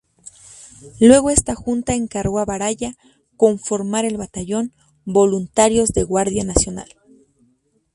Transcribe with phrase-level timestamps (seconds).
[0.99, 2.95] Luego esta Junta encargó a Baraya
[3.37, 4.73] conformar el Batallón
[5.05, 6.89] “Voluntarios de Guardia Nacional".